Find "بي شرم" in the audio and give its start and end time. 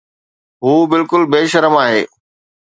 1.33-1.73